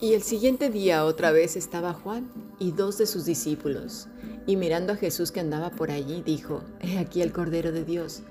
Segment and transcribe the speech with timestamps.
[0.00, 4.06] Y el siguiente día otra vez estaba Juan y dos de sus discípulos,
[4.46, 8.22] y mirando a Jesús que andaba por allí, dijo, He aquí el Cordero de Dios.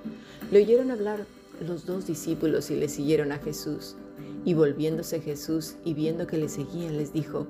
[0.49, 1.25] Le oyeron hablar
[1.67, 3.97] los dos discípulos y le siguieron a Jesús.
[4.45, 7.47] Y volviéndose Jesús y viendo que le seguían, les dijo,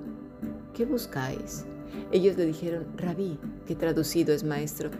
[0.74, 1.64] ¿qué buscáis?
[2.10, 3.38] Ellos le dijeron, Rabí,
[3.68, 4.90] que traducido es maestro,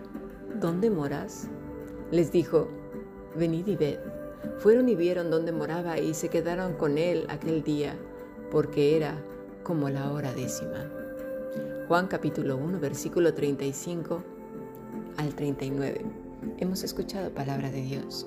[0.61, 1.49] ¿dónde moras?
[2.13, 2.69] Les dijo,
[3.37, 3.99] venid y ved.
[4.59, 7.97] Fueron y vieron dónde moraba y se quedaron con él aquel día
[8.51, 9.23] porque era
[9.63, 10.91] como la hora décima.
[11.89, 14.23] Juan capítulo 1, versículo 35
[15.17, 16.05] al 39.
[16.59, 18.27] Hemos escuchado palabra de Dios.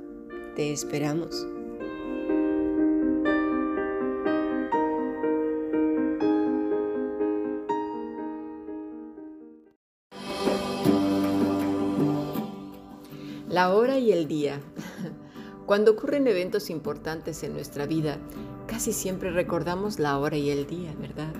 [0.55, 1.47] Te esperamos.
[13.47, 14.59] La hora y el día.
[15.65, 18.17] Cuando ocurren eventos importantes en nuestra vida,
[18.67, 21.33] casi siempre recordamos la hora y el día, ¿verdad?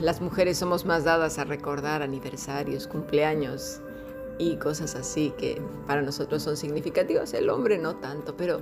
[0.00, 3.80] Las mujeres somos más dadas a recordar aniversarios, cumpleaños,
[4.38, 7.34] y cosas así que para nosotros son significativas.
[7.34, 8.60] El hombre no tanto, pero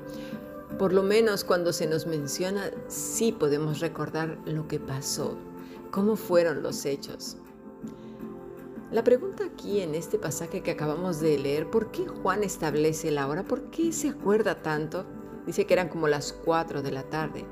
[0.79, 5.37] por lo menos cuando se nos menciona sí podemos recordar lo que pasó,
[5.91, 7.37] cómo fueron los hechos.
[8.93, 13.27] La pregunta aquí en este pasaje que acabamos de leer, ¿por qué Juan establece la
[13.27, 13.43] hora?
[13.43, 15.05] ¿Por qué se acuerda tanto?
[15.45, 17.45] Dice que eran como las 4 de la tarde.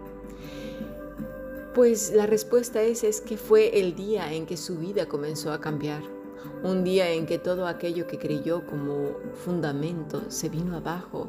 [1.75, 5.60] Pues la respuesta es, es que fue el día en que su vida comenzó a
[5.60, 6.13] cambiar
[6.62, 11.28] un día en que todo aquello que creyó como fundamento se vino abajo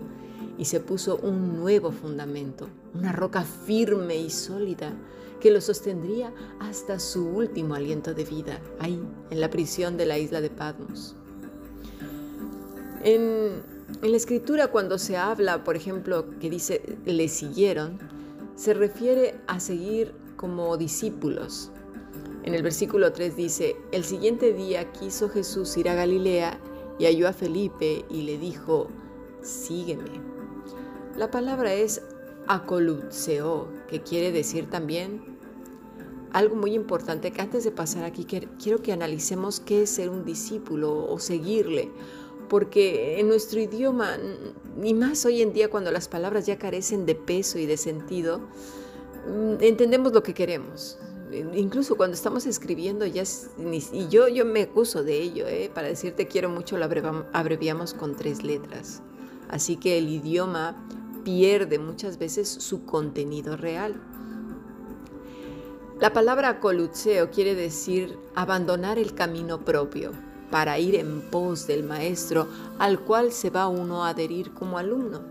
[0.58, 4.94] y se puso un nuevo fundamento, una roca firme y sólida
[5.40, 9.00] que lo sostendría hasta su último aliento de vida, ahí,
[9.30, 11.16] en la prisión de la isla de Patmos.
[13.04, 13.62] En,
[14.02, 18.00] en la escritura cuando se habla, por ejemplo, que dice, le siguieron,
[18.56, 21.72] se refiere a seguir como discípulos,
[22.46, 26.60] en el versículo 3 dice, el siguiente día quiso Jesús ir a Galilea
[27.00, 28.88] y halló a Felipe y le dijo,
[29.42, 30.12] sígueme.
[31.18, 32.04] La palabra es
[32.46, 35.40] acolutseo, que quiere decir también
[36.34, 40.24] algo muy importante que antes de pasar aquí quiero que analicemos qué es ser un
[40.24, 41.90] discípulo o seguirle,
[42.48, 44.18] porque en nuestro idioma,
[44.78, 48.42] ni más hoy en día cuando las palabras ya carecen de peso y de sentido,
[49.28, 51.00] mm, entendemos lo que queremos
[51.56, 55.72] incluso cuando estamos escribiendo, y yo, yo me acuso de ello, ¿eh?
[55.74, 56.86] para decirte quiero mucho lo
[57.34, 59.02] abreviamos con tres letras.
[59.50, 60.76] Así que el idioma
[61.24, 63.96] pierde muchas veces su contenido real.
[66.00, 70.12] La palabra colutseo quiere decir abandonar el camino propio
[70.52, 72.48] para ir en pos del maestro
[72.80, 75.22] al cual se va uno a adherir como alumno.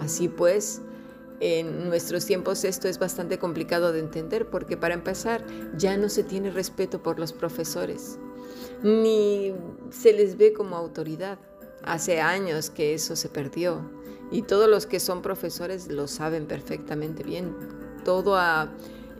[0.00, 0.82] Así pues,
[1.42, 5.44] en nuestros tiempos esto es bastante complicado de entender porque para empezar
[5.76, 8.16] ya no se tiene respeto por los profesores,
[8.84, 9.52] ni
[9.90, 11.38] se les ve como autoridad.
[11.82, 13.82] Hace años que eso se perdió
[14.30, 17.56] y todos los que son profesores lo saben perfectamente bien.
[18.04, 18.38] Todo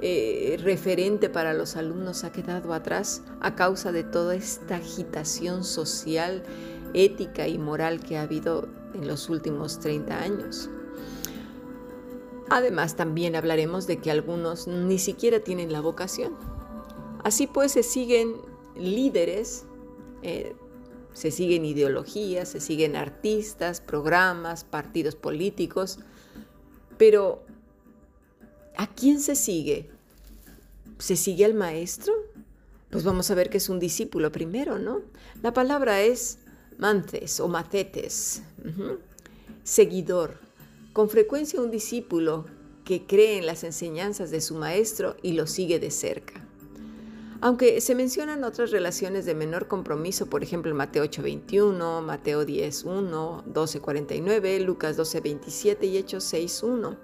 [0.00, 6.44] eh, referente para los alumnos ha quedado atrás a causa de toda esta agitación social,
[6.94, 10.71] ética y moral que ha habido en los últimos 30 años.
[12.54, 16.37] Además, también hablaremos de que algunos ni siquiera tienen la vocación.
[17.25, 18.34] Así pues, se siguen
[18.76, 19.64] líderes,
[20.22, 20.54] eh,
[21.14, 25.99] se siguen ideologías, se siguen artistas, programas, partidos políticos,
[26.99, 27.43] pero
[28.76, 29.88] ¿a quién se sigue?
[30.99, 32.12] ¿Se sigue al maestro?
[32.90, 35.00] Pues vamos a ver que es un discípulo primero, ¿no?
[35.40, 36.37] La palabra es
[36.76, 38.43] mantes o matetes,
[39.64, 40.51] seguidor
[40.93, 42.44] con frecuencia un discípulo
[42.85, 46.47] que cree en las enseñanzas de su maestro y lo sigue de cerca.
[47.41, 54.61] Aunque se mencionan otras relaciones de menor compromiso, por ejemplo Mateo 8:21, Mateo 10:1, 12:49,
[54.61, 56.97] Lucas 12:27 y Hechos 6:1.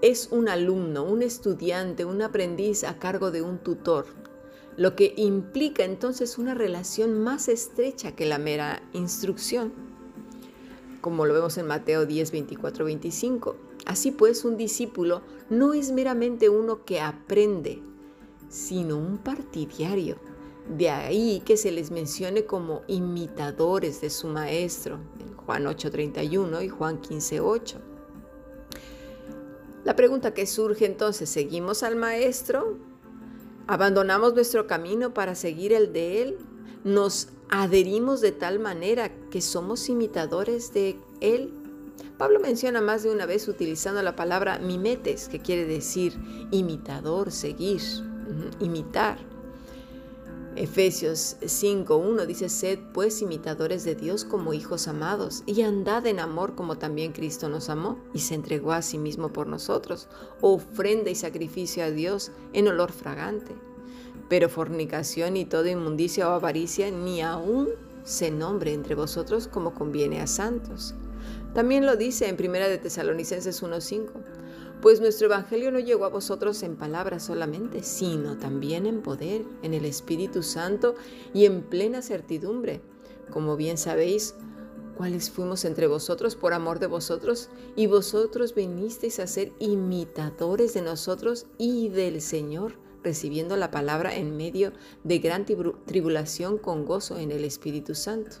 [0.00, 4.06] es un alumno, un estudiante, un aprendiz a cargo de un tutor,
[4.76, 9.72] lo que implica entonces una relación más estrecha que la mera instrucción,
[11.02, 13.56] como lo vemos en Mateo 10, 24, 25.
[13.84, 15.20] Así pues, un discípulo
[15.50, 17.82] no es meramente uno que aprende,
[18.48, 20.16] sino un partidario.
[20.78, 26.68] De ahí que se les mencione como imitadores de su maestro, en Juan 8:31 y
[26.68, 27.78] Juan 15:8.
[29.84, 32.78] La pregunta que surge entonces, ¿seguimos al Maestro?
[33.66, 36.38] ¿Abandonamos nuestro camino para seguir el de Él?
[36.84, 41.52] ¿Nos adherimos de tal manera que somos imitadores de Él?
[42.18, 46.16] Pablo menciona más de una vez utilizando la palabra mimetes, que quiere decir
[46.50, 47.80] imitador, seguir,
[48.60, 49.18] imitar.
[50.54, 56.54] Efesios 5.1 dice, sed pues imitadores de Dios como hijos amados y andad en amor
[56.54, 60.08] como también Cristo nos amó y se entregó a sí mismo por nosotros,
[60.42, 63.54] ofrenda y sacrificio a Dios en olor fragante.
[64.32, 67.68] Pero fornicación y toda inmundicia o avaricia ni aún
[68.02, 70.94] se nombre entre vosotros como conviene a santos.
[71.52, 74.08] También lo dice en 1 de Tesalonicenses 1.5
[74.80, 79.74] pues nuestro Evangelio no llegó a vosotros en palabras solamente, sino también en poder, en
[79.74, 80.94] el Espíritu Santo
[81.34, 82.80] y en plena certidumbre.
[83.30, 84.34] Como bien sabéis,
[84.96, 90.80] cuáles fuimos entre vosotros por amor de vosotros, y vosotros vinisteis a ser imitadores de
[90.80, 94.72] nosotros y del Señor, recibiendo la palabra en medio
[95.04, 98.36] de gran tribulación con gozo en el Espíritu Santo.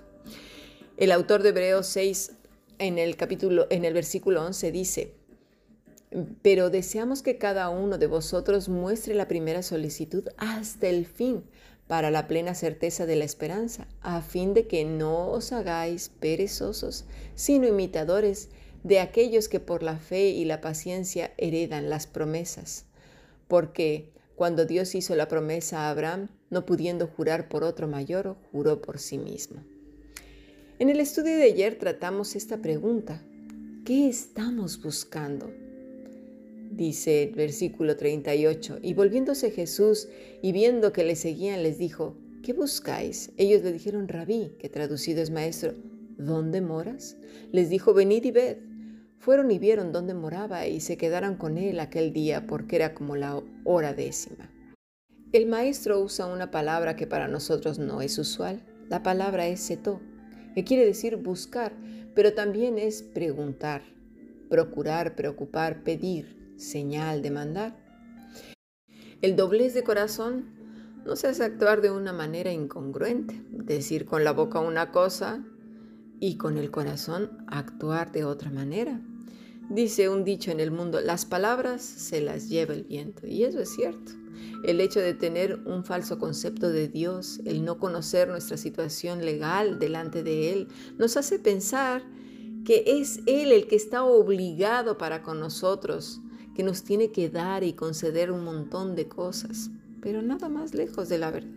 [0.96, 2.32] El autor de Hebreos 6
[2.78, 5.14] en el capítulo en el versículo 11 dice:
[6.42, 11.44] pero deseamos que cada uno de vosotros muestre la primera solicitud hasta el fin,
[11.86, 17.04] para la plena certeza de la esperanza, a fin de que no os hagáis perezosos,
[17.34, 18.50] sino imitadores
[18.82, 22.86] de aquellos que por la fe y la paciencia heredan las promesas.
[23.48, 28.80] Porque cuando Dios hizo la promesa a Abraham, no pudiendo jurar por otro mayor, juró
[28.80, 29.62] por sí mismo.
[30.78, 33.22] En el estudio de ayer tratamos esta pregunta.
[33.84, 35.50] ¿Qué estamos buscando?
[36.76, 38.78] dice el versículo 38.
[38.82, 40.08] Y volviéndose Jesús
[40.40, 43.30] y viendo que le seguían, les dijo, ¿qué buscáis?
[43.36, 45.74] Ellos le dijeron, rabí, que traducido es maestro,
[46.18, 47.16] ¿dónde moras?
[47.52, 48.56] Les dijo, venid y ved.
[49.22, 53.14] Fueron y vieron dónde moraba y se quedaron con él aquel día porque era como
[53.14, 54.50] la hora décima.
[55.30, 58.64] El maestro usa una palabra que para nosotros no es usual.
[58.88, 60.00] La palabra es seto,
[60.56, 61.72] que quiere decir buscar,
[62.16, 63.82] pero también es preguntar,
[64.50, 67.76] procurar, preocupar, pedir, señal de mandar.
[69.20, 70.46] El doblez de corazón
[71.06, 75.44] no se hace actuar de una manera incongruente, decir con la boca una cosa
[76.18, 79.00] y con el corazón actuar de otra manera.
[79.72, 83.26] Dice un dicho en el mundo, las palabras se las lleva el viento.
[83.26, 84.12] Y eso es cierto.
[84.64, 89.78] El hecho de tener un falso concepto de Dios, el no conocer nuestra situación legal
[89.78, 92.02] delante de Él, nos hace pensar
[92.66, 96.20] que es Él el que está obligado para con nosotros
[96.54, 99.70] que nos tiene que dar y conceder un montón de cosas,
[100.02, 101.48] pero nada más lejos de la verdad.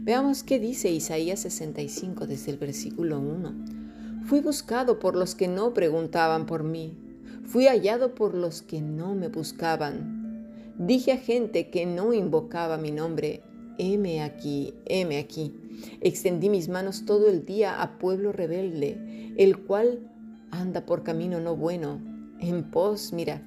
[0.00, 4.24] Veamos qué dice Isaías 65 desde el versículo 1.
[4.24, 7.03] Fui buscado por los que no preguntaban por mí,
[7.46, 10.74] fui hallado por los que no me buscaban.
[10.78, 13.42] Dije a gente que no invocaba mi nombre,
[13.78, 15.54] heme aquí, heme aquí.
[16.00, 20.10] Extendí mis manos todo el día a pueblo rebelde, el cual
[20.50, 22.00] anda por camino no bueno,
[22.40, 23.42] en pos, mira,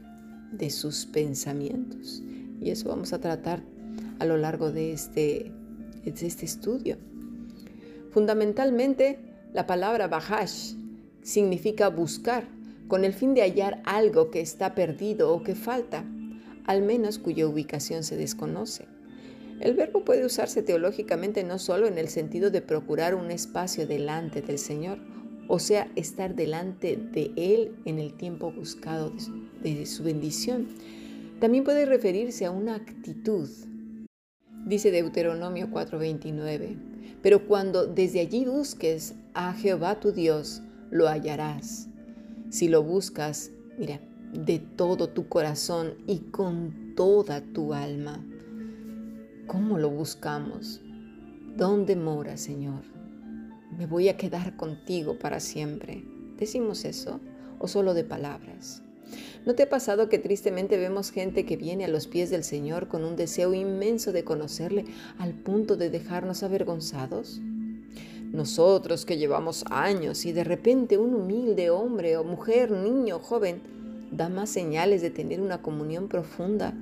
[0.51, 2.21] de sus pensamientos.
[2.61, 3.61] Y eso vamos a tratar
[4.19, 5.51] a lo largo de este,
[6.03, 6.97] de este estudio.
[8.11, 9.19] Fundamentalmente,
[9.53, 10.73] la palabra bahash
[11.21, 12.47] significa buscar,
[12.87, 16.05] con el fin de hallar algo que está perdido o que falta,
[16.65, 18.85] al menos cuya ubicación se desconoce.
[19.59, 24.41] El verbo puede usarse teológicamente no solo en el sentido de procurar un espacio delante
[24.41, 24.99] del Señor,
[25.47, 29.13] o sea, estar delante de Él en el tiempo buscado
[29.63, 30.67] de su bendición.
[31.39, 33.49] También puede referirse a una actitud.
[34.65, 36.77] Dice Deuteronomio 4:29,
[37.21, 41.87] pero cuando desde allí busques a Jehová tu Dios, lo hallarás.
[42.49, 43.99] Si lo buscas, mira,
[44.33, 48.25] de todo tu corazón y con toda tu alma.
[49.47, 50.81] ¿Cómo lo buscamos?
[51.55, 52.97] ¿Dónde mora, Señor?
[53.77, 56.03] me voy a quedar contigo para siempre.
[56.37, 57.19] ¿Decimos eso
[57.59, 58.81] o solo de palabras?
[59.45, 62.87] ¿No te ha pasado que tristemente vemos gente que viene a los pies del Señor
[62.87, 64.85] con un deseo inmenso de conocerle
[65.17, 67.39] al punto de dejarnos avergonzados?
[68.31, 73.61] Nosotros que llevamos años y de repente un humilde hombre o mujer, niño, joven,
[74.11, 76.73] da más señales de tener una comunión profunda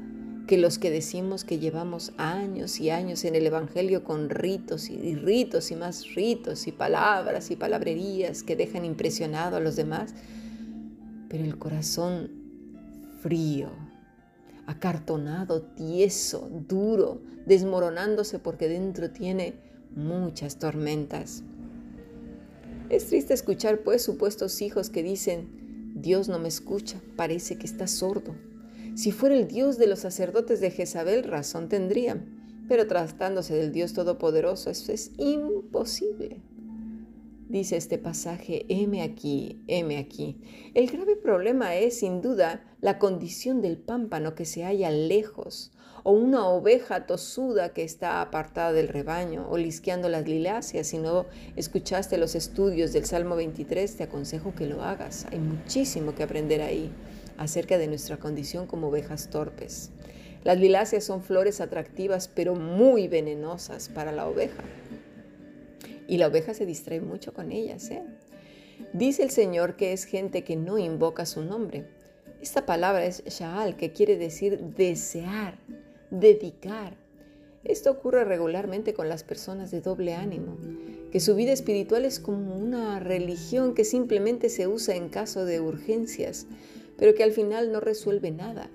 [0.48, 5.16] que los que decimos que llevamos años y años en el Evangelio con ritos y
[5.16, 10.14] ritos y más ritos y palabras y palabrerías que dejan impresionado a los demás,
[11.30, 12.30] pero el corazón
[13.22, 13.70] frío,
[14.68, 19.56] acartonado, tieso, duro, desmoronándose porque dentro tiene
[19.96, 21.44] muchas tormentas.
[22.90, 27.88] Es triste escuchar pues supuestos hijos que dicen, Dios no me escucha, parece que está
[27.88, 28.36] sordo.
[28.96, 32.24] Si fuera el Dios de los sacerdotes de Jezabel, razón tendría,
[32.68, 36.42] pero tratándose del Dios Todopoderoso, eso es imposible.
[37.48, 40.42] Dice este pasaje, heme aquí, heme aquí.
[40.74, 45.72] El grave problema es, sin duda, la condición del pámpano que se halla lejos,
[46.04, 50.88] o una oveja tosuda que está apartada del rebaño, o lisqueando las liláceas.
[50.88, 55.28] Si no escuchaste los estudios del Salmo 23, te aconsejo que lo hagas.
[55.32, 56.92] Hay muchísimo que aprender ahí
[57.38, 59.92] acerca de nuestra condición como ovejas torpes.
[60.44, 64.64] Las liláceas son flores atractivas, pero muy venenosas para la oveja.
[66.08, 67.90] Y la oveja se distrae mucho con ellas.
[67.92, 68.04] ¿eh?
[68.94, 71.86] Dice el Señor que es gente que no invoca su nombre.
[72.42, 75.58] Esta palabra es Sha'al, que quiere decir desear,
[76.12, 76.96] dedicar.
[77.64, 80.58] Esto ocurre regularmente con las personas de doble ánimo,
[81.12, 85.60] que su vida espiritual es como una religión que simplemente se usa en caso de
[85.60, 86.46] urgencias,
[86.98, 88.70] pero que al final no resuelve nada,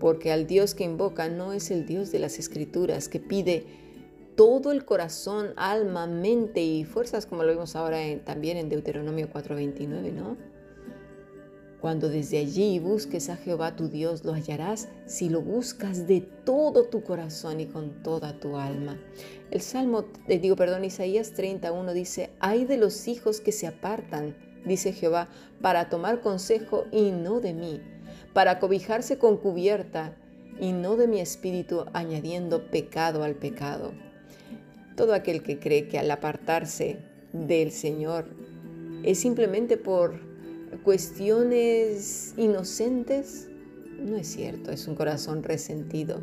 [0.00, 3.66] porque al Dios que invoca no es el Dios de las Escrituras, que pide
[4.36, 10.12] todo el corazón, alma, mente y fuerzas, como lo vimos ahora también en Deuteronomio 4:29,
[10.12, 10.36] ¿no?
[11.80, 16.88] Cuando desde allí busques a Jehová tu Dios, lo hallarás si lo buscas de todo
[16.88, 18.98] tu corazón y con toda tu alma.
[19.50, 24.34] El Salmo, eh, digo, perdón, Isaías 31 dice, hay de los hijos que se apartan,
[24.64, 25.28] dice Jehová,
[25.60, 27.82] para tomar consejo y no de mí,
[28.32, 30.16] para cobijarse con cubierta
[30.58, 33.92] y no de mi espíritu, añadiendo pecado al pecado.
[34.96, 36.98] Todo aquel que cree que al apartarse
[37.32, 38.26] del Señor
[39.02, 40.20] es simplemente por
[40.82, 43.48] cuestiones inocentes,
[43.98, 46.20] no es cierto, es un corazón resentido,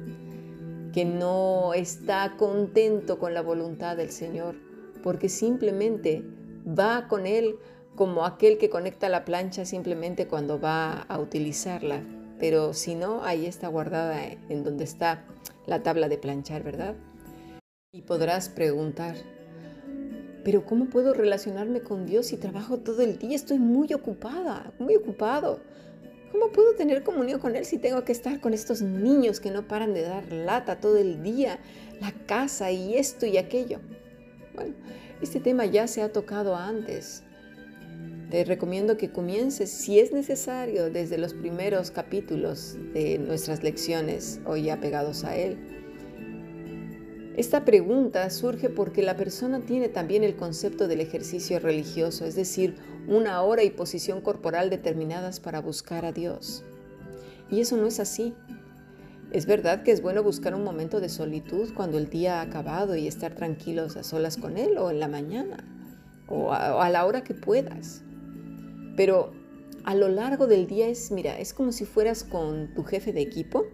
[0.93, 4.55] que no está contento con la voluntad del Señor,
[5.03, 6.23] porque simplemente
[6.67, 7.55] va con Él
[7.95, 12.01] como aquel que conecta la plancha simplemente cuando va a utilizarla,
[12.39, 15.25] pero si no, ahí está guardada en donde está
[15.65, 16.95] la tabla de planchar, ¿verdad?
[17.93, 19.17] Y podrás preguntar,
[20.45, 23.35] pero ¿cómo puedo relacionarme con Dios si trabajo todo el día?
[23.35, 25.59] Estoy muy ocupada, muy ocupado.
[26.31, 29.67] ¿Cómo puedo tener comunión con Él si tengo que estar con estos niños que no
[29.67, 31.59] paran de dar lata todo el día,
[31.99, 33.81] la casa y esto y aquello?
[34.55, 34.73] Bueno,
[35.21, 37.23] este tema ya se ha tocado antes.
[38.29, 44.69] Te recomiendo que comiences, si es necesario, desde los primeros capítulos de nuestras lecciones hoy
[44.69, 45.80] apegados a Él
[47.37, 52.75] esta pregunta surge porque la persona tiene también el concepto del ejercicio religioso, es decir,
[53.07, 56.63] una hora y posición corporal determinadas para buscar a Dios.
[57.49, 58.33] Y eso no es así.
[59.31, 62.97] Es verdad que es bueno buscar un momento de solitud cuando el día ha acabado
[62.97, 65.63] y estar tranquilos a solas con Él o en la mañana
[66.27, 68.03] o a, la hora que puedas.
[68.97, 69.31] Pero
[69.85, 73.21] a lo largo del día es, mira, es como si fueras con tu jefe de
[73.21, 73.65] equipo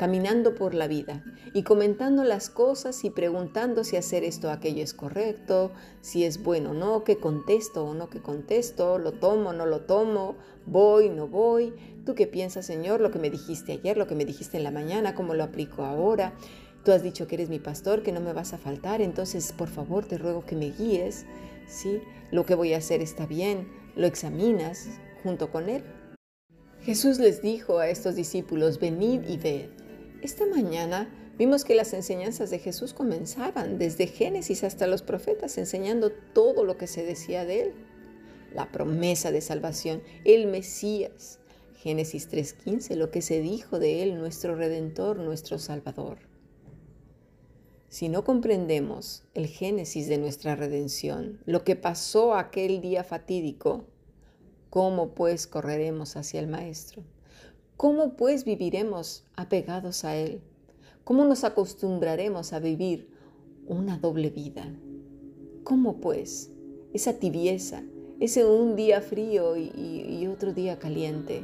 [0.00, 4.82] caminando por la vida y comentando las cosas y preguntando si hacer esto o aquello
[4.82, 9.50] es correcto, si es bueno o no, qué contesto o no qué contesto, lo tomo
[9.50, 11.74] o no lo tomo, voy, no voy,
[12.06, 14.70] tú qué piensas Señor, lo que me dijiste ayer, lo que me dijiste en la
[14.70, 16.32] mañana, cómo lo aplico ahora.
[16.82, 19.68] Tú has dicho que eres mi pastor, que no me vas a faltar, entonces por
[19.68, 21.26] favor te ruego que me guíes,
[21.68, 22.00] ¿sí?
[22.30, 24.88] Lo que voy a hacer está bien, lo examinas
[25.22, 25.84] junto con él.
[26.80, 29.68] Jesús les dijo a estos discípulos, venid y ved.
[30.22, 31.08] Esta mañana
[31.38, 36.76] vimos que las enseñanzas de Jesús comenzaban desde Génesis hasta los profetas, enseñando todo lo
[36.76, 37.72] que se decía de él.
[38.52, 41.38] La promesa de salvación, el Mesías.
[41.76, 46.18] Génesis 3.15, lo que se dijo de él, nuestro Redentor, nuestro Salvador.
[47.88, 53.86] Si no comprendemos el génesis de nuestra redención, lo que pasó aquel día fatídico,
[54.68, 57.02] ¿cómo pues correremos hacia el Maestro?
[57.80, 60.42] ¿Cómo pues viviremos apegados a Él?
[61.02, 63.08] ¿Cómo nos acostumbraremos a vivir
[63.66, 64.70] una doble vida?
[65.64, 66.50] ¿Cómo pues
[66.92, 67.82] esa tibieza,
[68.20, 71.42] ese un día frío y, otro día caliente?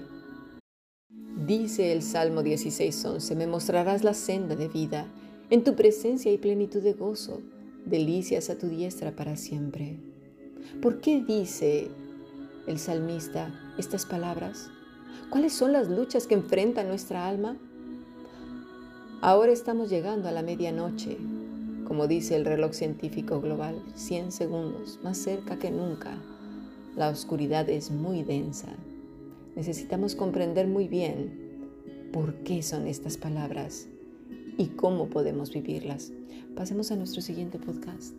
[1.47, 5.07] Dice el Salmo 16:11, me mostrarás la senda de vida,
[5.49, 7.40] en tu presencia hay plenitud de gozo,
[7.87, 10.00] delicias a tu diestra para siempre.
[10.83, 11.88] ¿Por qué dice
[12.66, 14.69] el salmista estas palabras?
[15.31, 17.57] ¿Cuáles son las luchas que enfrenta nuestra alma?
[19.21, 21.17] Ahora estamos llegando a la medianoche,
[21.87, 26.19] como dice el reloj científico global, 100 segundos, más cerca que nunca.
[26.97, 28.69] La oscuridad es muy densa.
[29.57, 31.47] Necesitamos comprender muy bien
[32.13, 33.89] por qué son estas palabras
[34.59, 36.13] y cómo podemos vivirlas.
[36.55, 38.15] Pasemos a nuestro siguiente podcast.